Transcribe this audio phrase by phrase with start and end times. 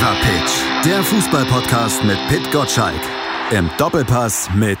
[0.00, 3.02] Fever Pitch, der Fußballpodcast mit Pit Gottschalk.
[3.50, 4.78] Im Doppelpass mit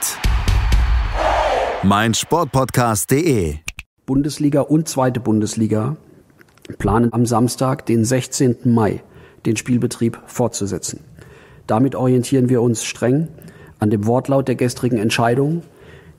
[1.82, 3.56] meinsportpodcast.de.
[4.06, 5.98] Bundesliga und zweite Bundesliga
[6.78, 8.72] planen am Samstag, den 16.
[8.72, 9.02] Mai,
[9.44, 11.00] den Spielbetrieb fortzusetzen.
[11.66, 13.28] Damit orientieren wir uns streng
[13.78, 15.64] an dem Wortlaut der gestrigen Entscheidung,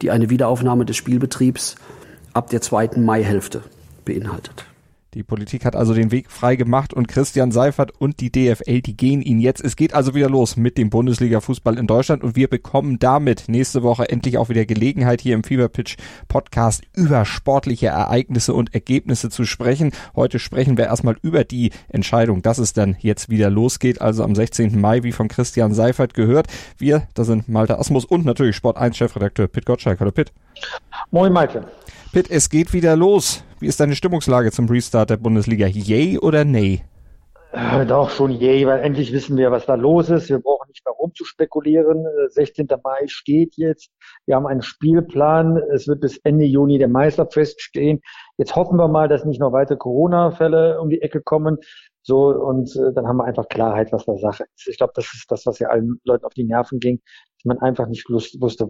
[0.04, 1.74] die eine Wiederaufnahme des Spielbetriebs
[2.34, 3.64] ab der zweiten Maihälfte
[4.06, 4.71] beinhaltet.
[5.14, 8.96] Die Politik hat also den Weg frei gemacht und Christian Seifert und die DFL, die
[8.96, 9.62] gehen ihn jetzt.
[9.62, 13.84] Es geht also wieder los mit dem Bundesliga-Fußball in Deutschland und wir bekommen damit nächste
[13.84, 15.98] Woche endlich auch wieder Gelegenheit, hier im Fever Pitch
[16.30, 19.92] Podcast über sportliche Ereignisse und Ergebnisse zu sprechen.
[20.16, 24.34] Heute sprechen wir erstmal über die Entscheidung, dass es dann jetzt wieder losgeht, also am
[24.34, 24.80] 16.
[24.80, 26.48] Mai, wie von Christian Seifert gehört.
[26.78, 30.00] Wir, das sind Malte Asmus und natürlich Sport 1 Chefredakteur Pitt Gottschalk.
[30.00, 30.32] Hallo Pitt.
[31.12, 31.66] Moin Malte.
[32.14, 33.44] Pitt, es geht wieder los.
[33.62, 35.68] Wie ist deine Stimmungslage zum Restart der Bundesliga?
[35.68, 36.84] Yay oder nay?
[37.54, 40.30] Äh, doch schon yay, weil endlich wissen wir, was da los ist.
[40.30, 42.06] Wir brauchen nicht mehr rumzuspekulieren.
[42.30, 42.70] 16.
[42.70, 43.92] Äh, Mai steht jetzt.
[44.26, 45.58] Wir haben einen Spielplan.
[45.74, 48.00] Es wird bis Ende Juni der Meister feststehen.
[48.38, 51.58] Jetzt hoffen wir mal, dass nicht noch weitere Corona-Fälle um die Ecke kommen.
[52.04, 54.68] So, und äh, dann haben wir einfach Klarheit, was da Sache ist.
[54.70, 57.02] Ich glaube, das ist das, was ja allen Leuten auf die Nerven ging,
[57.38, 58.68] dass man einfach nicht wusste,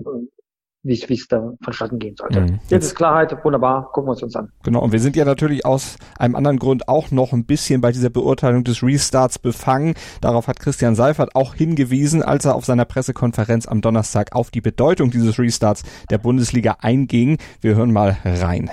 [0.84, 2.42] wie es da vonstatten gehen sollte.
[2.42, 2.60] Mhm.
[2.70, 4.52] Jetzt ist Klarheit, wunderbar, gucken wir uns uns an.
[4.64, 7.92] Genau, und wir sind ja natürlich aus einem anderen Grund auch noch ein bisschen bei
[7.92, 9.94] dieser Beurteilung des Restarts befangen.
[10.22, 14.62] Darauf hat Christian Seifert auch hingewiesen, als er auf seiner Pressekonferenz am Donnerstag auf die
[14.62, 17.38] Bedeutung dieses Restarts der Bundesliga einging.
[17.62, 18.72] Wir hören mal rein.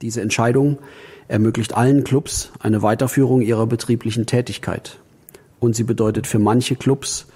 [0.00, 0.78] Diese Entscheidung
[1.28, 4.98] ermöglicht allen Clubs eine Weiterführung ihrer betrieblichen Tätigkeit.
[5.60, 7.26] Und sie bedeutet für manche Clubs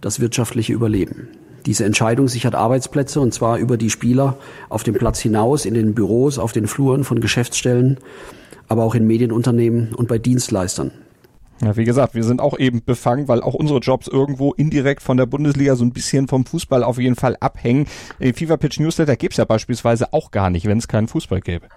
[0.00, 1.28] das wirtschaftliche Überleben.
[1.66, 5.94] Diese Entscheidung sichert Arbeitsplätze und zwar über die Spieler auf dem Platz hinaus, in den
[5.94, 7.98] Büros, auf den Fluren von Geschäftsstellen,
[8.68, 10.92] aber auch in Medienunternehmen und bei Dienstleistern.
[11.62, 15.16] Ja, wie gesagt, wir sind auch eben befangen, weil auch unsere Jobs irgendwo indirekt von
[15.16, 17.86] der Bundesliga so ein bisschen vom Fußball auf jeden Fall abhängen.
[18.20, 21.68] Den FIFA Pitch Newsletter gibt's ja beispielsweise auch gar nicht, wenn es keinen Fußball gäbe.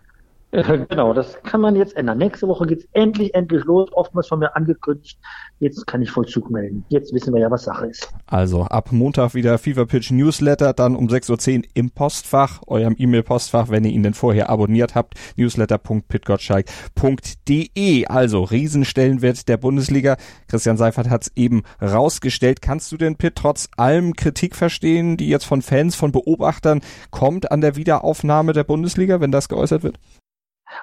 [0.52, 2.18] Genau, das kann man jetzt ändern.
[2.18, 3.88] Nächste Woche geht's endlich, endlich los.
[3.94, 5.20] Oftmals von mir angekündigt.
[5.60, 6.84] Jetzt kann ich Vollzug melden.
[6.90, 8.12] Jetzt wissen wir ja, was Sache ist.
[8.26, 13.70] Also ab Montag wieder Fever Pitch Newsletter, dann um 6.10 Uhr im Postfach, eurem E-Mail-Postfach,
[13.70, 15.14] wenn ihr ihn denn vorher abonniert habt.
[15.36, 18.08] Newsletter.pitgottschalk.de.
[18.08, 20.18] Also Riesenstellenwert der Bundesliga.
[20.48, 22.64] Christian Seifert hat's eben rausgestellt.
[22.64, 27.52] Kannst du denn Pitt trotz allem Kritik verstehen, die jetzt von Fans, von Beobachtern kommt
[27.52, 30.00] an der Wiederaufnahme der Bundesliga, wenn das geäußert wird?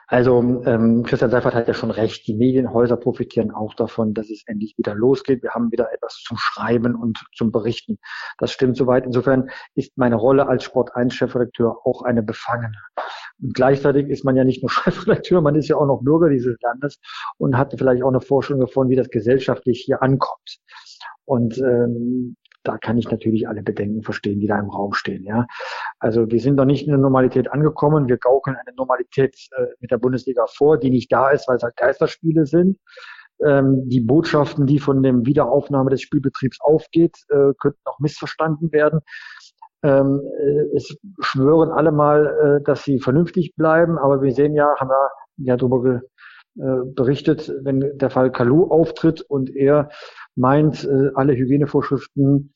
[0.06, 4.42] Also ähm, Christian Seifert hat ja schon recht, die Medienhäuser profitieren auch davon, dass es
[4.46, 5.42] endlich wieder losgeht.
[5.42, 7.98] Wir haben wieder etwas zum Schreiben und zum Berichten.
[8.38, 9.04] Das stimmt soweit.
[9.04, 12.76] Insofern ist meine Rolle als Sport 1 Chefredakteur auch eine befangene.
[13.40, 16.56] Und gleichzeitig ist man ja nicht nur Chefredakteur, man ist ja auch noch Bürger dieses
[16.62, 16.98] Landes
[17.38, 20.58] und hat vielleicht auch eine Vorstellung davon, wie das gesellschaftlich hier ankommt.
[21.24, 22.36] Und ähm,
[22.66, 25.24] da kann ich natürlich alle Bedenken verstehen, die da im Raum stehen.
[25.24, 25.46] Ja,
[25.98, 28.08] also wir sind noch nicht in der Normalität angekommen.
[28.08, 31.62] Wir gaukeln eine Normalität äh, mit der Bundesliga vor, die nicht da ist, weil es
[31.62, 32.78] halt Geisterspiele sind.
[33.44, 39.00] Ähm, die Botschaften, die von dem Wiederaufnahme des Spielbetriebs aufgeht, äh, könnten auch missverstanden werden.
[39.82, 42.26] Ähm, äh, es schwören alle mal,
[42.60, 46.00] äh, dass sie vernünftig bleiben, aber wir sehen ja, haben wir ja darüber äh,
[46.56, 49.90] berichtet, wenn der Fall Kalu auftritt und er
[50.36, 52.52] meint, äh, alle Hygienevorschriften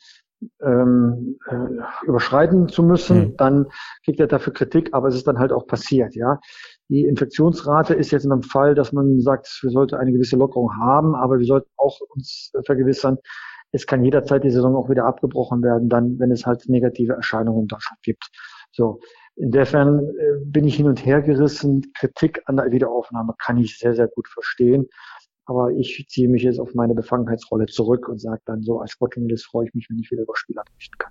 [0.62, 3.36] ähm, äh, überschreiten zu müssen, mhm.
[3.36, 3.66] dann
[4.04, 6.38] kriegt er dafür Kritik, aber es ist dann halt auch passiert, ja.
[6.88, 10.72] Die Infektionsrate ist jetzt in einem Fall, dass man sagt, wir sollten eine gewisse Lockerung
[10.80, 13.18] haben, aber wir sollten auch uns vergewissern,
[13.72, 17.62] es kann jederzeit die Saison auch wieder abgebrochen werden, dann, wenn es halt negative Erscheinungen
[17.62, 18.28] in Deutschland gibt.
[18.72, 19.00] So.
[19.40, 21.92] Insofern äh, bin ich hin und her gerissen.
[21.98, 24.86] Kritik an der Wiederaufnahme kann ich sehr, sehr gut verstehen.
[25.46, 29.46] Aber ich ziehe mich jetzt auf meine Befangenheitsrolle zurück und sage dann so, als Sportjournalist
[29.46, 31.10] freue ich mich, wenn ich wieder über Spieler berichten kann.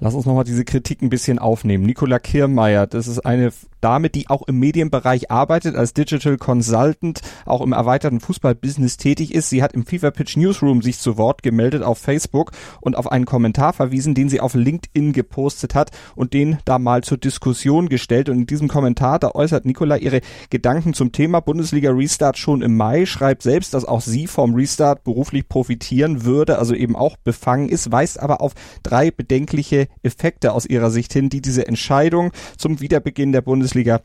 [0.00, 1.84] Lass uns nochmal diese Kritik ein bisschen aufnehmen.
[1.84, 3.52] Nicola Kirmeier, das ist eine
[3.82, 9.50] Dame, die auch im Medienbereich arbeitet, als Digital Consultant, auch im erweiterten Fußballbusiness tätig ist.
[9.50, 13.26] Sie hat im FIFA Pitch Newsroom sich zu Wort gemeldet auf Facebook und auf einen
[13.26, 18.28] Kommentar verwiesen, den sie auf LinkedIn gepostet hat und den da mal zur Diskussion gestellt.
[18.28, 20.20] Und in diesem Kommentar, da äußert Nicola ihre
[20.50, 25.02] Gedanken zum Thema Bundesliga Restart schon im Mai, schreibt selbst, dass auch sie vom Restart
[25.02, 28.52] beruflich profitieren würde, also eben auch befangen ist, weist aber auf
[28.84, 34.00] drei bedenkliche Effekte aus ihrer Sicht hin, die diese Entscheidung zum Wiederbeginn der Bundesliga Bundesliga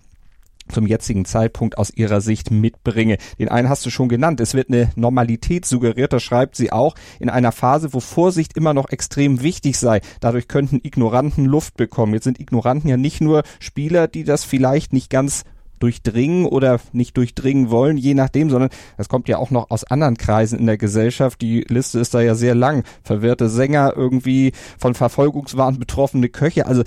[0.69, 3.17] zum jetzigen Zeitpunkt aus ihrer Sicht mitbringe.
[3.39, 4.41] Den einen hast du schon genannt.
[4.41, 8.73] Es wird eine Normalität suggeriert, das schreibt sie auch, in einer Phase, wo Vorsicht immer
[8.73, 10.01] noch extrem wichtig sei.
[10.19, 12.13] Dadurch könnten Ignoranten Luft bekommen.
[12.13, 15.43] Jetzt sind Ignoranten ja nicht nur Spieler, die das vielleicht nicht ganz
[15.79, 20.17] durchdringen oder nicht durchdringen wollen, je nachdem, sondern das kommt ja auch noch aus anderen
[20.17, 21.41] Kreisen in der Gesellschaft.
[21.41, 22.83] Die Liste ist da ja sehr lang.
[23.03, 26.65] Verwirrte Sänger, irgendwie von Verfolgungswahn betroffene Köche.
[26.65, 26.83] Also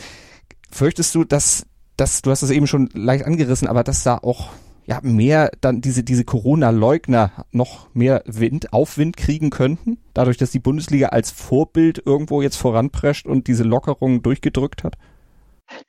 [0.71, 1.65] fürchtest du, dass,
[2.01, 4.51] dass du hast es eben schon leicht angerissen, aber dass da auch
[4.87, 10.59] ja, mehr dann diese, diese Corona-Leugner noch mehr Wind, Aufwind kriegen könnten, dadurch, dass die
[10.59, 14.97] Bundesliga als Vorbild irgendwo jetzt voranprescht und diese Lockerungen durchgedrückt hat?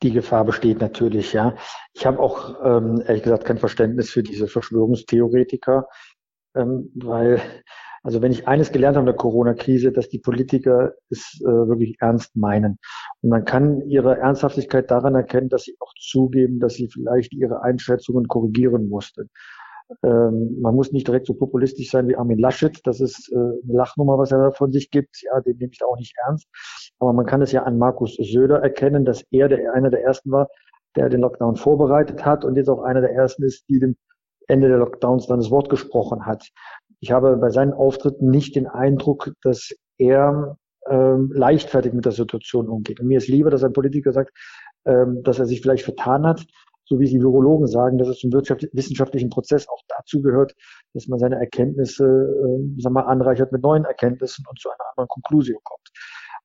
[0.03, 1.55] Die Gefahr besteht natürlich, ja.
[1.93, 5.87] Ich habe auch ähm, ehrlich gesagt kein Verständnis für diese Verschwörungstheoretiker,
[6.53, 7.41] ähm, weil,
[8.03, 11.98] also wenn ich eines gelernt habe in der Corona-Krise, dass die Politiker es äh, wirklich
[12.00, 12.80] ernst meinen.
[13.21, 17.62] Und man kann ihre Ernsthaftigkeit daran erkennen, dass sie auch zugeben, dass sie vielleicht ihre
[17.62, 19.30] Einschätzungen korrigieren mussten.
[20.03, 22.80] Ähm, man muss nicht direkt so populistisch sein wie Armin Laschet.
[22.86, 25.21] Das ist äh, eine Lachnummer, was er von sich gibt.
[25.24, 26.47] Ja, den nehme ich da auch nicht ernst.
[27.00, 30.31] Aber man kann es ja an Markus Söder erkennen, dass er der, einer der ersten
[30.31, 30.47] war,
[30.95, 33.95] der den Lockdown vorbereitet hat und jetzt auch einer der ersten ist, die dem
[34.47, 36.50] Ende der Lockdowns dann das Wort gesprochen hat.
[37.01, 40.57] Ich habe bei seinen Auftritten nicht den Eindruck, dass er
[40.89, 43.00] ähm, leichtfertig mit der Situation umgeht.
[43.00, 44.31] Und mir ist lieber, dass ein Politiker sagt,
[44.86, 46.45] ähm, dass er sich vielleicht vertan hat,
[46.86, 50.53] so wie die Virologen sagen, dass es zum wissenschaftlichen Prozess auch dazu gehört,
[50.94, 55.07] dass man seine Erkenntnisse, äh, sagen wir, anreichert mit neuen Erkenntnissen und zu einer anderen
[55.07, 55.89] Konklusion kommt.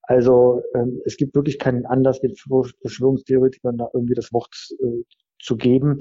[0.03, 5.03] Also ähm, es gibt wirklich keinen Anlass, den Verschwörungstheoretikern da irgendwie das Wort äh,
[5.39, 5.99] zu geben.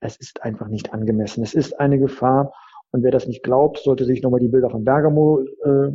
[0.00, 1.42] Es ist einfach nicht angemessen.
[1.42, 2.52] Es ist eine Gefahr.
[2.92, 5.90] Und wer das nicht glaubt, sollte sich nochmal die Bilder von Bergamo äh,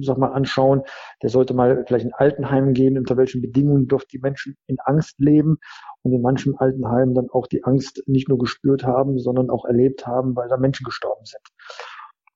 [0.00, 0.82] sag mal, anschauen.
[1.22, 5.18] Der sollte mal vielleicht in Altenheim gehen, unter welchen Bedingungen dürfen die Menschen in Angst
[5.18, 5.58] leben
[6.02, 10.06] und in manchen Altenheimen dann auch die Angst nicht nur gespürt haben, sondern auch erlebt
[10.06, 11.42] haben, weil da Menschen gestorben sind.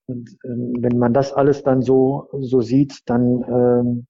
[0.06, 4.06] Und ähm, wenn man das alles dann so, so sieht, dann ähm,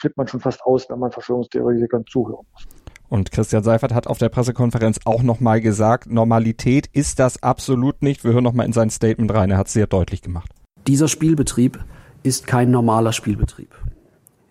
[0.00, 2.66] flippt man schon fast aus, wenn man Verschwörungstheoretikern zuhören muss.
[3.08, 8.24] Und Christian Seifert hat auf der Pressekonferenz auch nochmal gesagt, Normalität ist das absolut nicht.
[8.24, 9.50] Wir hören nochmal in sein Statement rein.
[9.50, 10.50] Er hat es sehr deutlich gemacht.
[10.86, 11.78] Dieser Spielbetrieb
[12.22, 13.74] ist kein normaler Spielbetrieb.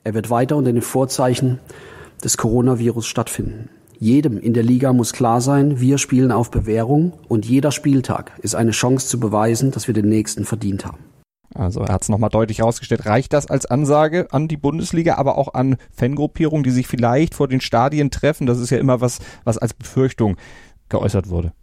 [0.03, 1.59] Er wird weiter unter den Vorzeichen
[2.23, 3.69] des Coronavirus stattfinden.
[3.97, 8.55] Jedem in der Liga muss klar sein, wir spielen auf Bewährung und jeder Spieltag ist
[8.55, 10.99] eine Chance zu beweisen, dass wir den nächsten verdient haben.
[11.55, 13.05] Also er hat es nochmal deutlich herausgestellt.
[13.05, 17.47] Reicht das als Ansage an die Bundesliga, aber auch an Fangruppierungen, die sich vielleicht vor
[17.47, 18.45] den Stadien treffen?
[18.45, 20.35] Das ist ja immer was, was als Befürchtung
[20.89, 21.53] geäußert wurde.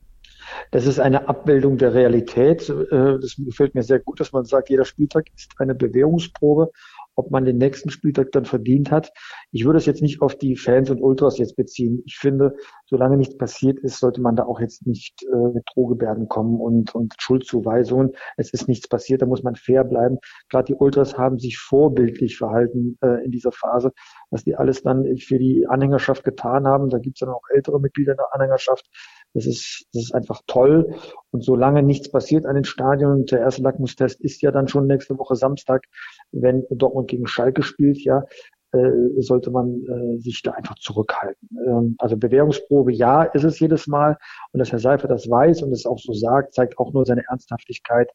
[0.70, 2.68] Das ist eine Abbildung der Realität.
[2.68, 6.72] Äh, das gefällt mir sehr gut, dass man sagt, jeder Spieltag ist eine Bewährungsprobe
[7.14, 9.12] ob man den nächsten Spieltag dann verdient hat.
[9.50, 12.02] Ich würde es jetzt nicht auf die Fans und Ultras jetzt beziehen.
[12.06, 12.54] Ich finde,
[12.86, 16.94] solange nichts passiert ist, sollte man da auch jetzt nicht äh, mit Drohgebärden kommen und,
[16.94, 18.12] und Schuldzuweisungen.
[18.36, 20.18] Es ist nichts passiert, da muss man fair bleiben.
[20.48, 23.92] Gerade die Ultras haben sich vorbildlich verhalten äh, in dieser Phase,
[24.30, 26.88] was die alles dann für die Anhängerschaft getan haben.
[26.88, 28.86] Da gibt es dann auch ältere Mitglieder in der Anhängerschaft.
[29.34, 30.94] Das ist, das ist einfach toll.
[31.30, 35.18] Und solange nichts passiert an den Stadien, der erste Lackmustest ist ja dann schon nächste
[35.18, 35.84] Woche Samstag,
[36.32, 38.24] wenn Dortmund gegen Schalke spielt, ja,
[38.72, 41.48] äh, sollte man äh, sich da einfach zurückhalten.
[41.66, 44.16] Ähm, also Bewährungsprobe, ja, ist es jedes Mal.
[44.52, 47.22] Und dass Herr Seifer das weiß und es auch so sagt, zeigt auch nur seine
[47.28, 48.10] Ernsthaftigkeit,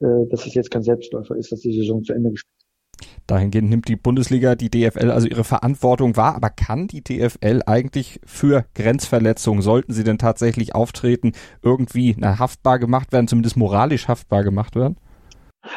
[0.00, 2.63] äh, dass es jetzt kein Selbstläufer ist, dass die Saison zu Ende gespielt ist.
[3.26, 6.34] Dahingehend nimmt die Bundesliga, die DFL also ihre Verantwortung wahr.
[6.34, 11.32] Aber kann die DFL eigentlich für Grenzverletzungen, sollten sie denn tatsächlich auftreten,
[11.62, 14.96] irgendwie na, haftbar gemacht werden, zumindest moralisch haftbar gemacht werden?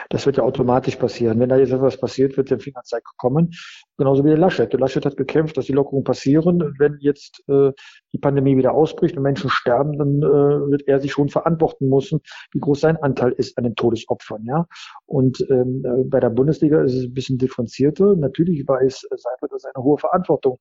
[0.10, 1.40] Das wird ja automatisch passieren.
[1.40, 3.52] Wenn da jetzt etwas passiert, wird der Fingerzeig kommen.
[3.98, 4.72] Genauso wie der Laschet.
[4.72, 6.74] Der Laschet hat gekämpft, dass die Lockerungen passieren.
[6.78, 7.72] Wenn jetzt äh,
[8.14, 12.22] die Pandemie wieder ausbricht und Menschen sterben, dann äh, wird er sich schon verantworten müssen,
[12.52, 14.44] wie groß sein Anteil ist an den Todesopfern.
[14.46, 14.68] Ja.
[15.06, 18.16] Und ähm, äh, bei der Bundesliga ist es ein bisschen differenzierter.
[18.16, 20.60] Natürlich weiß Seifert, dass eine hohe Verantwortung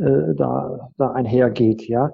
[0.00, 1.86] äh, da, da einhergeht.
[1.88, 2.12] Ja.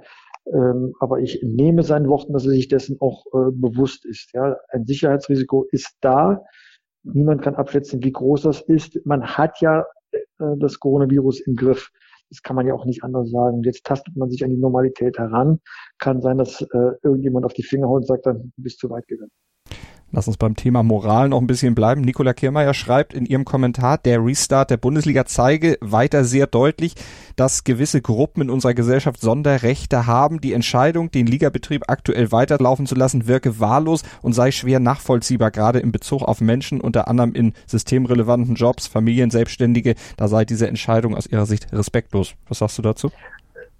[0.52, 4.32] Ähm, aber ich nehme seinen Worten, dass er sich dessen auch äh, bewusst ist.
[4.32, 6.42] Ja, ein Sicherheitsrisiko ist da.
[7.02, 9.00] Niemand kann abschätzen, wie groß das ist.
[9.04, 10.18] Man hat ja äh,
[10.58, 11.90] das Coronavirus im Griff.
[12.30, 13.62] Das kann man ja auch nicht anders sagen.
[13.62, 15.60] Jetzt tastet man sich an die Normalität heran.
[15.98, 19.06] Kann sein, dass äh, irgendjemand auf die Finger haut und sagt, dann bist du weit
[19.06, 19.30] gegangen.
[20.16, 22.00] Lass uns beim Thema Moral noch ein bisschen bleiben.
[22.00, 26.94] Nicola Kirmeier schreibt in ihrem Kommentar, der Restart der Bundesliga zeige weiter sehr deutlich,
[27.36, 30.40] dass gewisse Gruppen in unserer Gesellschaft Sonderrechte haben.
[30.40, 35.80] Die Entscheidung, den Ligabetrieb aktuell weiterlaufen zu lassen, wirke wahllos und sei schwer nachvollziehbar, gerade
[35.80, 39.96] in Bezug auf Menschen, unter anderem in systemrelevanten Jobs, Familien, Selbstständige.
[40.16, 42.32] Da sei diese Entscheidung aus ihrer Sicht respektlos.
[42.48, 43.08] Was sagst du dazu?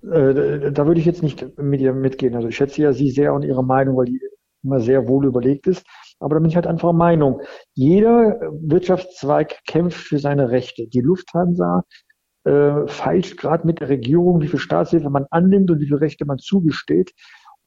[0.03, 2.35] Äh, da würde ich jetzt nicht mit ihr mitgehen.
[2.35, 4.21] Also ich schätze ja Sie sehr und Ihre Meinung, weil die
[4.63, 5.83] immer sehr wohl überlegt ist.
[6.19, 7.43] Aber da bin ich halt einfach Meinung.
[7.75, 10.87] Jeder Wirtschaftszweig kämpft für seine Rechte.
[10.87, 11.85] Die Lufthansa
[12.45, 16.25] äh, feilscht gerade mit der Regierung, wie viel Staatshilfe man annimmt und wie viele Rechte
[16.25, 17.13] man zugesteht.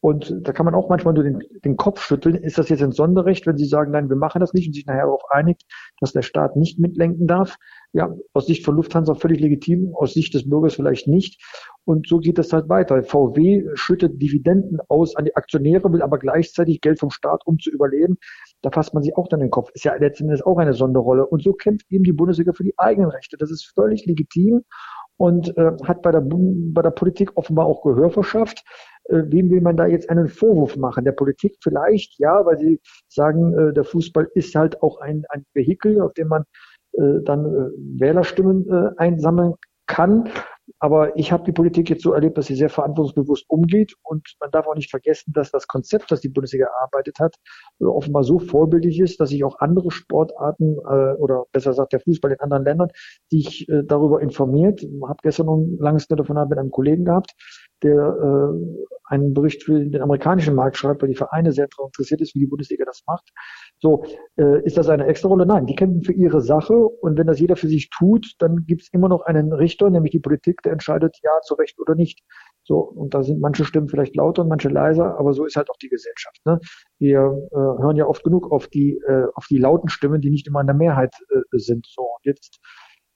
[0.01, 2.36] Und da kann man auch manchmal nur den, den Kopf schütteln.
[2.36, 4.86] Ist das jetzt ein Sonderrecht, wenn Sie sagen, nein, wir machen das nicht und sich
[4.86, 5.63] nachher darauf einigt,
[6.00, 7.58] dass der Staat nicht mitlenken darf?
[7.91, 11.44] Ja, aus Sicht von Lufthansa völlig legitim, aus Sicht des Bürgers vielleicht nicht.
[11.84, 13.03] Und so geht das halt weiter.
[13.03, 17.70] VW schüttet Dividenden aus an die Aktionäre, will aber gleichzeitig Geld vom Staat, um zu
[17.70, 18.18] überleben.
[18.62, 19.70] Da fasst man sich auch dann den Kopf.
[19.74, 21.25] Ist ja letztendlich auch eine Sonderrolle.
[21.25, 23.36] Und so kämpft eben die Bundesliga für die eigenen Rechte.
[23.38, 24.63] Das ist völlig legitim
[25.19, 28.63] und äh, hat bei der, bei der Politik offenbar auch Gehör verschafft.
[29.09, 31.03] Äh, wem will man da jetzt einen Vorwurf machen?
[31.03, 35.45] Der Politik vielleicht, ja, weil sie sagen, äh, der Fußball ist halt auch ein, ein
[35.53, 36.43] Vehikel, auf dem man
[36.93, 39.55] äh, dann äh, Wählerstimmen äh, einsammeln
[39.88, 40.29] kann.
[40.79, 43.93] Aber ich habe die Politik jetzt so erlebt, dass sie sehr verantwortungsbewusst umgeht.
[44.03, 47.35] Und man darf auch nicht vergessen, dass das Konzept, das die Bundesliga erarbeitet hat,
[47.79, 52.31] offenbar so vorbildlich ist, dass sich auch andere Sportarten äh, oder besser gesagt der Fußball
[52.31, 52.89] in anderen Ländern
[53.29, 54.83] sich äh, darüber informiert.
[54.83, 57.33] Ich habe gestern noch ein langes Telefonat mit einem Kollegen gehabt,
[57.83, 62.21] der äh, einen Bericht für den amerikanischen Markt schreibt, weil die Vereine sehr daran interessiert
[62.21, 63.29] ist, wie die Bundesliga das macht.
[63.79, 64.05] So,
[64.38, 65.45] äh, ist das eine extra Rolle?
[65.45, 68.83] Nein, die kämpfen für ihre Sache und wenn das jeder für sich tut, dann gibt
[68.83, 72.21] es immer noch einen Richter, nämlich die Politik, der entscheidet, ja, zu Recht oder nicht.
[72.63, 75.71] So, und da sind manche Stimmen vielleicht lauter und manche leiser, aber so ist halt
[75.71, 76.39] auch die Gesellschaft.
[76.45, 76.59] Ne?
[77.00, 77.19] Wir
[77.51, 80.62] äh, hören ja oft genug auf die, äh, auf die lauten Stimmen, die nicht immer
[80.62, 81.88] in der Mehrheit äh, sind.
[81.88, 82.59] So, und jetzt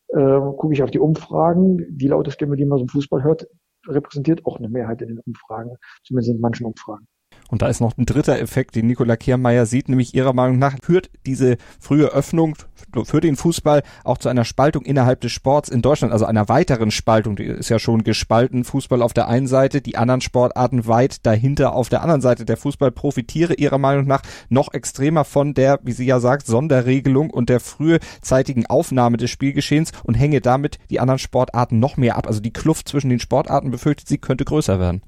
[0.08, 1.86] äh, gucke ich auf die Umfragen.
[1.90, 3.48] Die laute Stimme, die man so im Fußball hört,
[3.88, 7.08] repräsentiert auch eine Mehrheit in den Umfragen, zumindest in manchen Umfragen.
[7.54, 10.74] Und da ist noch ein dritter Effekt, den Nikola Kiermeier sieht, nämlich ihrer Meinung nach
[10.82, 12.56] führt diese frühe Öffnung
[13.04, 16.90] für den Fußball auch zu einer Spaltung innerhalb des Sports in Deutschland, also einer weiteren
[16.90, 17.36] Spaltung.
[17.36, 18.64] Die ist ja schon gespalten.
[18.64, 22.44] Fußball auf der einen Seite, die anderen Sportarten weit dahinter auf der anderen Seite.
[22.44, 27.30] Der Fußball profitiere ihrer Meinung nach noch extremer von der, wie sie ja sagt, Sonderregelung
[27.30, 32.26] und der frühzeitigen Aufnahme des Spielgeschehens und hänge damit die anderen Sportarten noch mehr ab.
[32.26, 35.04] Also die Kluft zwischen den Sportarten befürchtet sie könnte größer werden.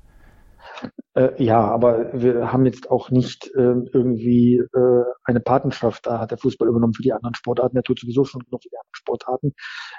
[1.13, 6.05] Äh, ja, aber wir haben jetzt auch nicht äh, irgendwie äh, eine Patenschaft.
[6.05, 7.75] Da hat der Fußball übernommen für die anderen Sportarten.
[7.75, 9.53] Der tut sowieso schon genug für die anderen Sportarten.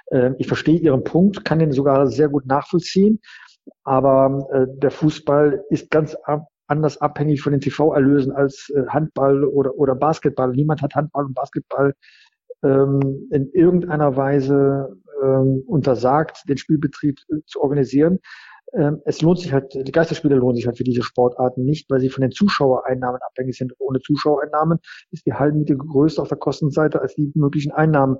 [0.06, 3.21] Äh, ich verstehe Ihren Punkt, kann den sogar sehr gut nachvollziehen.
[3.85, 9.45] Aber äh, der Fußball ist ganz ab, anders abhängig von den TV-Erlösen als äh, Handball
[9.45, 10.52] oder, oder Basketball.
[10.52, 11.95] Niemand hat Handball und Basketball
[12.62, 18.18] ähm, in irgendeiner Weise ähm, untersagt, den Spielbetrieb äh, zu organisieren.
[18.73, 22.00] Ähm, es lohnt sich halt, die Geisterspiele lohnen sich halt für diese Sportarten nicht, weil
[22.00, 23.73] sie von den Zuschauereinnahmen abhängig sind.
[23.78, 24.78] Ohne Zuschauereinnahmen
[25.11, 28.18] ist die Hallenmiete größer auf der Kostenseite als die möglichen Einnahmen,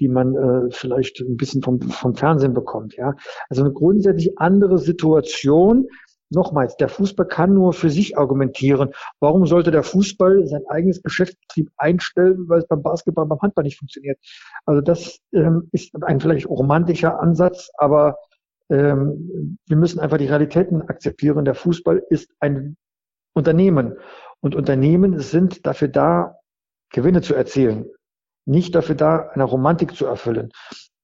[0.00, 2.96] die man äh, vielleicht ein bisschen vom, vom Fernsehen bekommt.
[2.96, 3.14] Ja,
[3.48, 5.86] also eine grundsätzlich andere Situation.
[6.32, 8.90] Nochmals, der Fußball kann nur für sich argumentieren.
[9.18, 13.78] Warum sollte der Fußball sein eigenes Geschäftsbetrieb einstellen, weil es beim Basketball, beim Handball nicht
[13.78, 14.16] funktioniert?
[14.64, 18.16] Also das ähm, ist ein vielleicht romantischer Ansatz, aber
[18.70, 21.44] ähm, wir müssen einfach die Realitäten akzeptieren.
[21.44, 22.76] Der Fußball ist ein
[23.34, 23.96] Unternehmen
[24.40, 26.36] und Unternehmen sind dafür da,
[26.92, 27.86] Gewinne zu erzielen,
[28.46, 30.50] nicht dafür da, eine Romantik zu erfüllen.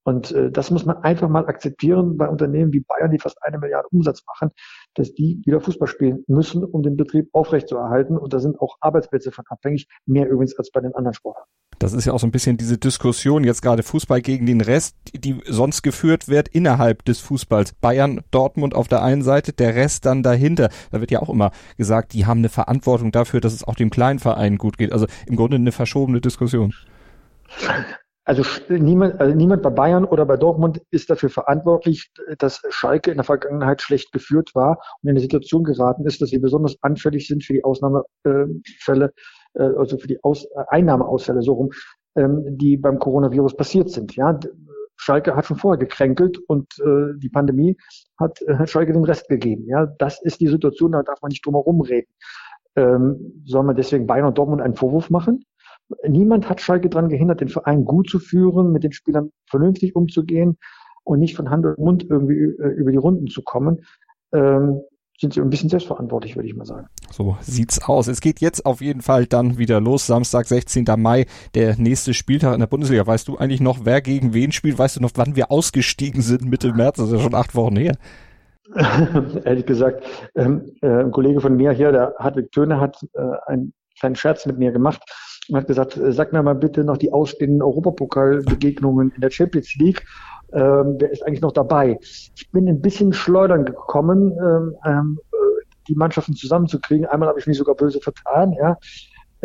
[0.05, 3.59] Und äh, das muss man einfach mal akzeptieren bei Unternehmen wie Bayern, die fast eine
[3.59, 4.51] Milliarde Umsatz machen,
[4.97, 8.19] dass die wieder Fußball spielen müssen, um den Betrieb aufrechtzuerhalten.
[8.19, 11.51] Und da sind auch Arbeitsplätze von abhängig, mehr übrigens als bei den anderen Sportarten.
[11.79, 14.97] Das ist ja auch so ein bisschen diese Diskussion jetzt gerade Fußball gegen den Rest,
[15.13, 17.75] die sonst geführt wird innerhalb des Fußballs.
[17.75, 20.71] Bayern, Dortmund auf der einen Seite, der Rest dann dahinter.
[20.91, 23.91] Da wird ja auch immer gesagt, die haben eine Verantwortung dafür, dass es auch dem
[23.91, 24.93] kleinen Verein gut geht.
[24.93, 26.73] Also im Grunde eine verschobene Diskussion.
[28.27, 33.19] Also niemand, also niemand bei Bayern oder bei Dortmund ist dafür verantwortlich, dass Schalke in
[33.19, 37.29] der Vergangenheit schlecht geführt war und in eine Situation geraten ist, dass sie besonders anfällig
[37.29, 39.13] sind für die Ausnahmefälle
[39.55, 41.71] äh, also für die Aus äh, Einnahmeausfälle so rum,
[42.17, 44.17] ähm, die beim Coronavirus passiert sind.
[44.17, 44.39] Ja,
[44.97, 47.77] Schalke hat schon vorher gekränkelt und äh, die Pandemie
[48.19, 49.67] hat, äh, Schalke den Rest gegeben.
[49.69, 52.09] Ja, das ist die Situation, da darf man nicht drum herum reden.
[52.77, 55.45] Ähm, soll man deswegen Bayern und Dortmund einen Vorwurf machen?
[56.07, 60.59] Niemand hat Schalke daran gehindert, den Verein gut zu führen, mit den Spielern vernünftig umzugehen
[61.05, 63.85] und nicht von Hand und Mund irgendwie äh, über die Runden zu kommen.
[64.33, 64.81] Ähm,
[65.19, 66.89] sind sie ein bisschen selbstverantwortlich, würde ich mal sagen.
[67.11, 68.07] So sieht's aus.
[68.07, 70.07] Es geht jetzt auf jeden Fall dann wieder los.
[70.07, 70.85] Samstag, 16.
[70.99, 73.07] Mai, der nächste Spieltag in der Bundesliga.
[73.07, 74.79] Weißt du eigentlich noch, wer gegen wen spielt?
[74.79, 76.45] Weißt du noch, wann wir ausgestiegen sind?
[76.45, 77.97] Mitte März, das ist ja schon acht Wochen her.
[79.45, 83.73] Ehrlich gesagt, ähm, äh, ein Kollege von mir hier, der Hartwig Töne, hat äh, einen
[83.99, 85.03] kleinen Scherz mit mir gemacht
[85.49, 89.75] und hat gesagt, äh, sag mir mal bitte noch die ausstehenden Europapokalbegegnungen in der Champions
[89.77, 90.05] League
[90.53, 91.99] ähm, wer ist eigentlich noch dabei?
[92.01, 95.19] Ich bin ein bisschen schleudern gekommen, ähm, ähm,
[95.89, 97.07] die Mannschaften zusammenzukriegen.
[97.07, 98.77] Einmal habe ich mich sogar böse vertan, ja.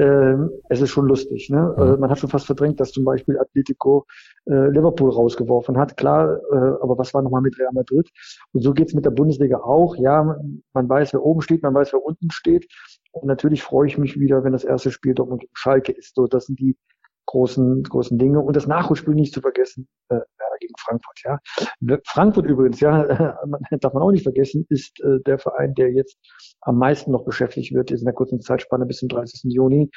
[0.01, 1.49] Ähm, es ist schon lustig.
[1.49, 1.75] Ne?
[1.77, 1.99] Mhm.
[1.99, 4.07] man hat schon fast verdrängt, dass zum Beispiel Atletico
[4.45, 5.95] äh, Liverpool rausgeworfen hat.
[5.95, 8.09] Klar, äh, aber was war nochmal mit Real Madrid?
[8.51, 9.95] Und so geht's mit der Bundesliga auch.
[9.97, 12.67] Ja, man, man weiß, wer oben steht, man weiß, wer unten steht.
[13.11, 16.15] Und natürlich freue ich mich wieder, wenn das erste Spiel Dortmund gegen Schalke ist.
[16.15, 16.75] So, das sind die
[17.25, 18.39] großen, großen Dinge.
[18.39, 21.39] Und das Nachholspiel nicht zu vergessen, äh, Werder gegen Frankfurt, ja.
[22.05, 23.03] Frankfurt übrigens, ja,
[23.79, 26.17] darf man auch nicht vergessen, ist äh, der Verein, der jetzt
[26.61, 29.51] am meisten noch beschäftigt wird, ist in der kurzen Zeitspanne bis zum 30.
[29.53, 29.89] Juni.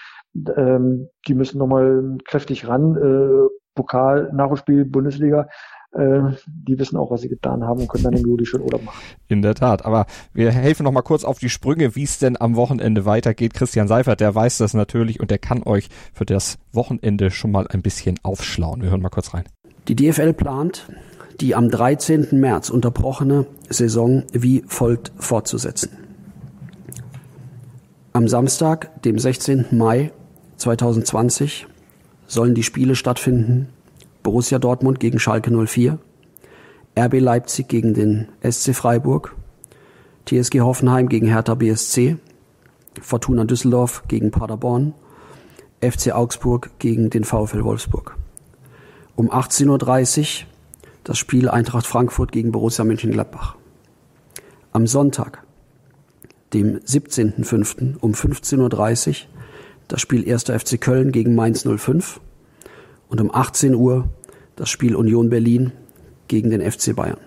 [0.57, 2.97] Ähm, die müssen nochmal kräftig ran.
[2.97, 5.49] Äh, Pokal, Nachholspiel, Bundesliga.
[5.93, 8.85] Äh, die wissen auch, was sie getan haben und können dann im Juli schön Urlaub
[8.85, 8.99] machen.
[9.29, 9.85] In der Tat.
[9.85, 13.55] Aber wir helfen noch mal kurz auf die Sprünge, wie es denn am Wochenende weitergeht.
[13.55, 17.69] Christian Seifert, der weiß das natürlich und der kann euch für das Wochenende schon mal
[17.69, 18.83] ein bisschen aufschlauen.
[18.83, 19.45] Wir hören mal kurz rein.
[19.87, 20.89] Die DFL plant,
[21.41, 22.29] die am 13.
[22.33, 25.91] März unterbrochene Saison wie folgt fortzusetzen.
[28.13, 29.67] Am Samstag, dem 16.
[29.73, 30.13] Mai
[30.57, 31.67] 2020,
[32.35, 33.69] sollen die Spiele stattfinden
[34.23, 35.99] Borussia Dortmund gegen Schalke 04,
[36.99, 39.35] RB Leipzig gegen den SC Freiburg,
[40.27, 42.17] TSG Hoffenheim gegen Hertha BSC,
[43.01, 44.95] Fortuna Düsseldorf gegen Paderborn,
[45.81, 48.17] FC Augsburg gegen den VfL Wolfsburg.
[49.17, 50.47] Um 18.30 Uhr
[51.05, 53.57] das Spiel Eintracht Frankfurt gegen Borussia Mönchengladbach.
[54.73, 55.45] Am Sonntag,
[56.55, 57.99] dem 17.05.
[58.01, 59.15] um 15.30 Uhr
[59.89, 60.45] das Spiel 1.
[60.45, 62.21] FC Köln gegen Mainz 05
[63.09, 64.09] und um 18 Uhr
[64.57, 65.73] das Spiel Union Berlin
[66.29, 67.19] gegen den FC Bayern.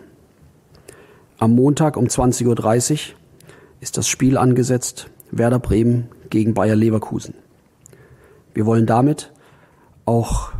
[1.39, 2.97] Am Montag um 20.30 Uhr
[3.79, 7.35] ist das Spiel angesetzt Werder Bremen gegen Bayer Leverkusen.
[8.53, 9.31] Wir wollen damit
[10.05, 10.51] auch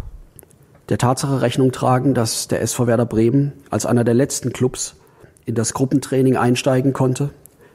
[0.89, 4.95] der Tatsache Rechnung tragen, dass der SV Werder Bremen als einer der letzten Clubs
[5.45, 7.31] in das Gruppentraining einsteigen konnte,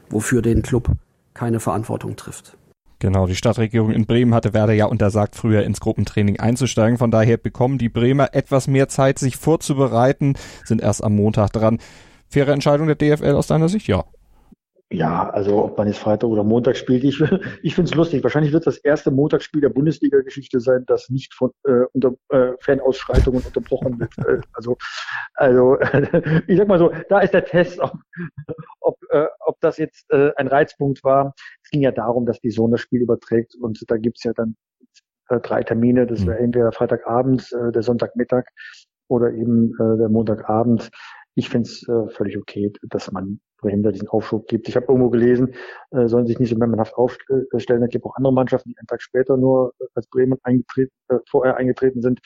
[0.09, 0.89] wofür den Club
[1.33, 2.55] keine Verantwortung trifft.
[3.03, 6.97] Genau, die Stadtregierung in Bremen hatte Werder ja untersagt, früher ins Gruppentraining einzusteigen.
[6.97, 11.79] Von daher bekommen die Bremer etwas mehr Zeit, sich vorzubereiten, sind erst am Montag dran.
[12.29, 13.89] Faire Entscheidung der DFL aus deiner Sicht?
[13.89, 14.05] Ja.
[14.89, 17.19] Ja, also ob man jetzt Freitag oder Montag spielt, ich,
[17.63, 18.23] ich finde es lustig.
[18.23, 23.41] Wahrscheinlich wird das erste Montagsspiel der Bundesliga-Geschichte sein, das nicht von äh, unter äh, Fanausschreitungen
[23.43, 24.11] unterbrochen wird.
[24.25, 24.77] Äh, also,
[25.33, 25.77] also
[26.47, 27.91] ich sag mal so, da ist der Test, ob,
[29.63, 31.33] das jetzt äh, ein Reizpunkt war.
[31.63, 34.55] Es ging ja darum, dass die Sohn das Spiel überträgt und da gibt's ja dann
[35.29, 36.07] äh, drei Termine.
[36.07, 36.45] Das wäre mhm.
[36.45, 38.45] entweder Freitagabend, äh, der Sonntagmittag
[39.07, 40.89] oder eben äh, der Montagabend.
[41.35, 44.67] Ich finde es äh, völlig okay, dass man Bremen da diesen Aufschub gibt.
[44.67, 45.55] Ich habe irgendwo gelesen,
[45.91, 47.47] äh, sollen sich nicht so memmenhaft aufstellen.
[47.83, 51.57] Es gibt auch andere Mannschaften, die einen Tag später nur als Bremen eingetreten, äh, vorher
[51.57, 52.19] eingetreten sind.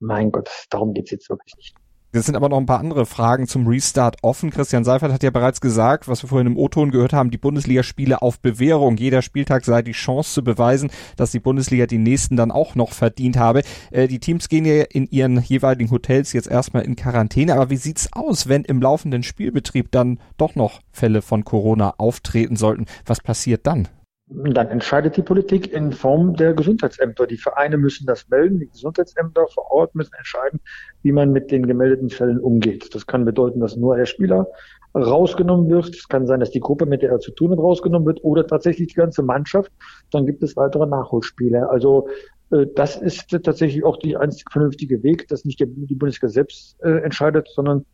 [0.00, 1.76] Mein Gott, darum geht's jetzt wirklich nicht.
[2.12, 4.50] Es sind aber noch ein paar andere Fragen zum Restart offen.
[4.50, 8.20] Christian Seifert hat ja bereits gesagt, was wir vorhin im O-Ton gehört haben, die Bundesligaspiele
[8.20, 8.96] auf Bewährung.
[8.96, 12.94] Jeder Spieltag sei die Chance zu beweisen, dass die Bundesliga die nächsten dann auch noch
[12.94, 13.62] verdient habe.
[13.92, 17.54] Äh, die Teams gehen ja in ihren jeweiligen Hotels jetzt erstmal in Quarantäne.
[17.54, 22.56] Aber wie sieht's aus, wenn im laufenden Spielbetrieb dann doch noch Fälle von Corona auftreten
[22.56, 22.86] sollten?
[23.06, 23.86] Was passiert dann?
[24.32, 27.26] Dann entscheidet die Politik in Form der Gesundheitsämter.
[27.26, 30.60] Die Vereine müssen das melden, die Gesundheitsämter vor Ort müssen entscheiden,
[31.02, 32.94] wie man mit den gemeldeten Fällen umgeht.
[32.94, 34.46] Das kann bedeuten, dass nur der Spieler
[34.94, 35.88] rausgenommen wird.
[35.88, 38.46] Es kann sein, dass die Gruppe, mit der er zu tun hat, rausgenommen wird oder
[38.46, 39.72] tatsächlich die ganze Mannschaft.
[40.12, 41.68] Dann gibt es weitere Nachholspiele.
[41.68, 42.08] Also
[42.52, 47.02] äh, das ist tatsächlich auch die einzig vernünftige Weg, dass nicht die Bundesliga selbst äh,
[47.02, 47.84] entscheidet, sondern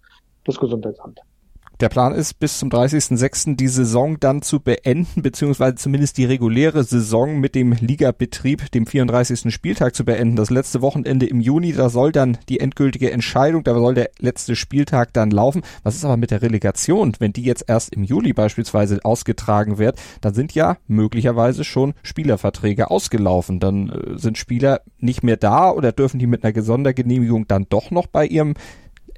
[0.45, 1.19] das Gesundheitsamt.
[1.81, 3.57] Der Plan ist, bis zum 30.06.
[3.57, 9.53] die Saison dann zu beenden, beziehungsweise zumindest die reguläre Saison mit dem Ligabetrieb, dem 34.
[9.53, 10.37] Spieltag zu beenden.
[10.37, 14.57] Das letzte Wochenende im Juni, da soll dann die endgültige Entscheidung, da soll der letzte
[14.57, 15.61] Spieltag dann laufen.
[15.83, 17.13] Was ist aber mit der Relegation?
[17.19, 22.91] Wenn die jetzt erst im Juli beispielsweise ausgetragen wird, dann sind ja möglicherweise schon Spielerverträge
[22.91, 23.61] ausgelaufen.
[23.61, 27.91] Dann äh, sind Spieler nicht mehr da oder dürfen die mit einer Sondergenehmigung dann doch
[27.91, 28.55] noch bei ihrem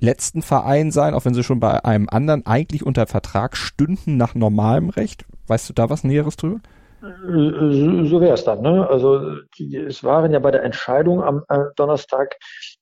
[0.00, 4.34] letzten Verein sein, auch wenn sie schon bei einem anderen eigentlich unter Vertrag stünden nach
[4.34, 5.24] normalem Recht?
[5.46, 6.60] Weißt du da was Näheres drüber?
[7.00, 8.60] So wäre es dann.
[8.60, 8.88] Ne?
[8.88, 9.20] Also
[9.56, 12.36] die, es waren ja bei der Entscheidung am äh, Donnerstag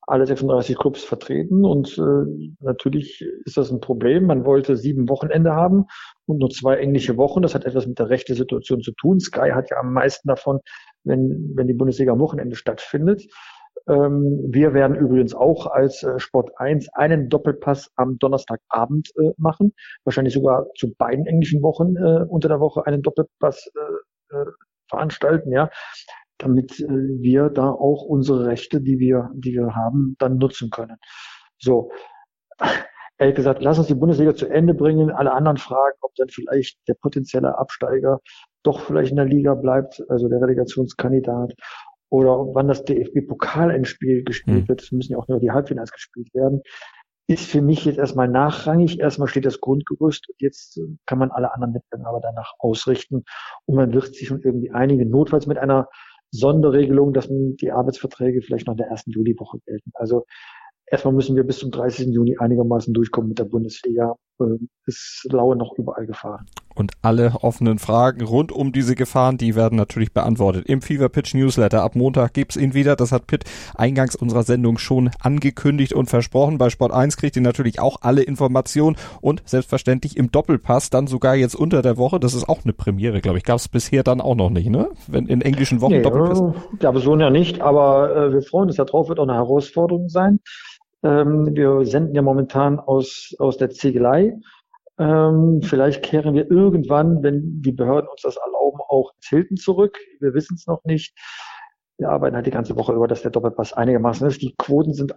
[0.07, 4.27] alle 36 Clubs vertreten und äh, natürlich ist das ein Problem.
[4.27, 5.85] Man wollte sieben Wochenende haben
[6.25, 7.43] und nur zwei englische Wochen.
[7.43, 9.21] Das hat etwas mit der rechten Situation zu tun.
[9.21, 10.61] Sky hat ja am meisten davon,
[11.05, 13.23] wenn, wenn die Bundesliga am Wochenende stattfindet.
[13.89, 19.73] Ähm, wir werden übrigens auch als äh, Sport 1 einen Doppelpass am Donnerstagabend äh, machen.
[20.05, 23.71] Wahrscheinlich sogar zu beiden englischen Wochen äh, unter der Woche einen Doppelpass
[24.89, 25.71] veranstalten, ja,
[26.39, 30.97] damit wir da auch unsere Rechte, die wir, die wir haben, dann nutzen können.
[31.59, 31.91] So.
[33.19, 35.11] ehrlich gesagt, lass uns die Bundesliga zu Ende bringen.
[35.11, 38.21] Alle anderen fragen, ob dann vielleicht der potenzielle Absteiger
[38.65, 41.55] doch vielleicht in der Liga bleibt, also der Relegationskandidat.
[42.09, 44.69] Oder wann das DFB-Pokalendspiel gespielt mhm.
[44.69, 46.63] wird, es müssen ja auch nur die Halbfinals gespielt werden,
[47.29, 49.01] ist für mich jetzt erstmal nachrangig.
[49.01, 53.25] Erstmal steht das Grundgerüst und jetzt kann man alle anderen Wettbewerber danach ausrichten
[53.65, 55.89] und man wird sich schon irgendwie einigen, notfalls mit einer
[56.31, 59.91] Sonderregelung, dass die Arbeitsverträge vielleicht noch in der ersten Juliwoche gelten.
[59.95, 60.27] Also
[60.87, 62.09] erstmal müssen wir bis zum 30.
[62.09, 64.17] Juni einigermaßen durchkommen mit der Bundesliga.
[64.87, 66.47] Es äh, laue noch überall Gefahren.
[66.75, 70.67] Und alle offenen Fragen rund um diese Gefahren, die werden natürlich beantwortet.
[70.67, 72.97] Im Fever Pitch Newsletter ab Montag gibt's ihn wieder.
[72.97, 73.45] Das hat Pitt
[73.75, 76.59] eingangs unserer Sendung schon angekündigt und versprochen.
[76.59, 81.35] Bei Sport 1 kriegt ihr natürlich auch alle Informationen und selbstverständlich im Doppelpass dann sogar
[81.35, 82.21] jetzt unter der Woche.
[82.21, 83.45] Das ist auch eine Premiere, glaube ich.
[83.45, 84.91] Gab's bisher dann auch noch nicht, ne?
[85.07, 86.41] Wenn in englischen Wochen nee, Doppelpass.
[86.41, 89.29] Äh, gab es so ja nicht, aber äh, wir freuen uns ja drauf, wird auch
[89.29, 90.41] eine Herausforderung sein.
[91.07, 94.37] Ähm, wir senden ja momentan aus, aus der Ziegelei.
[94.99, 99.97] Ähm, vielleicht kehren wir irgendwann, wenn die Behörden uns das erlauben, auch ins Hilton zurück.
[100.19, 101.17] Wir wissen es noch nicht.
[101.99, 104.43] Wir arbeiten halt die ganze Woche über, dass der Doppelpass einigermaßen ist.
[104.43, 105.15] Die Quoten sind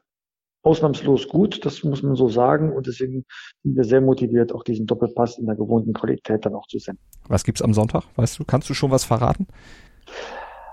[0.61, 2.71] ausnahmslos gut, das muss man so sagen.
[2.71, 3.25] Und deswegen
[3.63, 7.01] sind wir sehr motiviert, auch diesen Doppelpass in der gewohnten Qualität dann auch zu senden.
[7.27, 8.03] Was gibt's am Sonntag?
[8.15, 9.47] Weißt du, kannst du schon was verraten?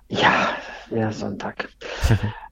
[0.09, 0.49] Ja,
[0.91, 1.71] der Sonntag.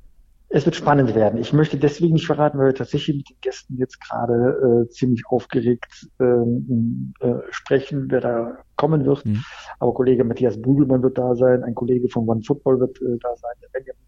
[0.54, 1.40] Es wird spannend werden.
[1.40, 5.24] Ich möchte deswegen nicht verraten, weil wir tatsächlich mit den Gästen jetzt gerade äh, ziemlich
[5.26, 9.26] aufgeregt ähm, äh, sprechen, wer da kommen wird.
[9.26, 9.42] Mhm.
[9.80, 13.34] Aber Kollege Matthias Bugelmann wird da sein, ein Kollege von One Football wird äh, da
[13.34, 14.00] sein, der Benjamin.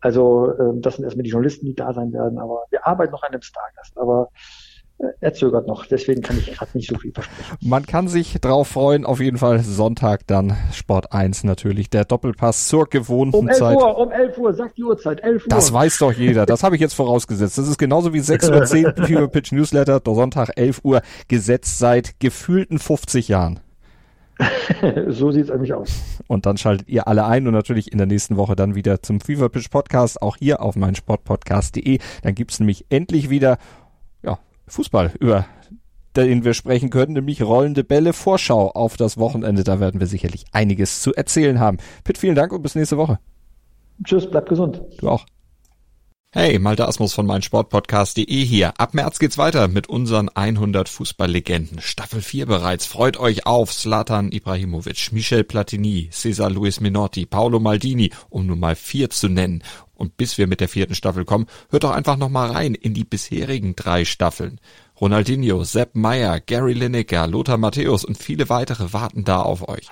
[0.00, 2.40] Also äh, das sind erstmal die Journalisten, die da sein werden.
[2.40, 3.96] Aber wir arbeiten noch an einem Stargast.
[3.96, 4.30] Aber
[5.20, 7.56] er zögert noch, deswegen kann ich gerade nicht so viel versprechen.
[7.60, 12.68] Man kann sich drauf freuen, auf jeden Fall Sonntag dann Sport 1 natürlich, der Doppelpass
[12.68, 13.76] zur gewohnten um 11 Zeit.
[13.76, 15.48] Uhr, um 11 Uhr, sagt die Uhrzeit, 11 Uhr.
[15.48, 17.58] Das weiß doch jeder, das habe ich jetzt vorausgesetzt.
[17.58, 22.78] Das ist genauso wie 6.10 Uhr Fever Pitch Newsletter, Sonntag 11 Uhr, gesetzt seit gefühlten
[22.78, 23.60] 50 Jahren.
[25.08, 25.92] so sieht's eigentlich aus.
[26.26, 29.20] Und dann schaltet ihr alle ein und natürlich in der nächsten Woche dann wieder zum
[29.20, 31.98] Fever Pitch Podcast, auch hier auf meinsportpodcast.de.
[32.22, 33.58] Dann gibt's nämlich endlich wieder
[34.66, 35.46] Fußball, über
[36.16, 39.64] den wir sprechen können, nämlich rollende Bälle Vorschau auf das Wochenende.
[39.64, 41.78] Da werden wir sicherlich einiges zu erzählen haben.
[42.04, 43.18] Pitt, vielen Dank und bis nächste Woche.
[44.04, 44.80] Tschüss, bleib gesund.
[44.98, 45.26] Du auch.
[46.36, 48.72] Hey, Malte Asmus von meinsportpodcast.de hier.
[48.80, 51.80] Ab März geht's weiter mit unseren 100 Fußballlegenden.
[51.80, 52.86] Staffel 4 bereits.
[52.86, 58.74] Freut euch auf Zlatan Ibrahimovic, Michel Platini, Cesar Luis Minotti, Paolo Maldini, um nur mal
[58.74, 59.62] vier zu nennen.
[59.94, 62.94] Und bis wir mit der vierten Staffel kommen, hört doch einfach noch mal rein in
[62.94, 64.60] die bisherigen drei Staffeln.
[65.00, 69.88] Ronaldinho, Sepp Meyer, Gary Lineker, Lothar Matthäus und viele weitere warten da auf euch.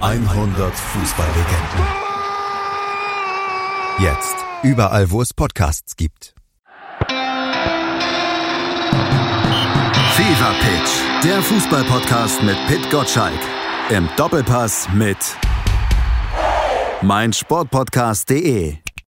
[0.00, 2.06] 100 Fußballlegenden.
[3.98, 4.36] Jetzt.
[4.62, 6.34] Überall, wo es Podcasts gibt.
[10.16, 11.24] Fever Pitch.
[11.24, 13.38] Der Fußballpodcast mit Pit Gottschalk.
[13.90, 15.18] Im Doppelpass mit
[17.02, 18.85] meinsportpodcast.de.